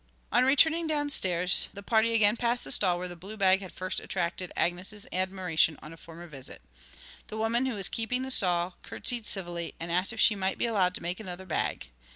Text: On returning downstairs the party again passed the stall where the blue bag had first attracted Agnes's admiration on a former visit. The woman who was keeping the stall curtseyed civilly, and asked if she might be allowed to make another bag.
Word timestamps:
On 0.31 0.43
returning 0.43 0.87
downstairs 0.87 1.69
the 1.75 1.83
party 1.83 2.15
again 2.15 2.35
passed 2.35 2.63
the 2.63 2.71
stall 2.71 2.97
where 2.97 3.07
the 3.07 3.15
blue 3.15 3.37
bag 3.37 3.61
had 3.61 3.71
first 3.71 3.99
attracted 3.99 4.51
Agnes's 4.55 5.05
admiration 5.13 5.77
on 5.79 5.93
a 5.93 5.95
former 5.95 6.25
visit. 6.25 6.63
The 7.27 7.37
woman 7.37 7.67
who 7.67 7.75
was 7.75 7.87
keeping 7.87 8.23
the 8.23 8.31
stall 8.31 8.77
curtseyed 8.81 9.27
civilly, 9.27 9.75
and 9.79 9.91
asked 9.91 10.11
if 10.11 10.19
she 10.19 10.33
might 10.33 10.57
be 10.57 10.65
allowed 10.65 10.95
to 10.95 11.03
make 11.03 11.19
another 11.19 11.45
bag. 11.45 11.91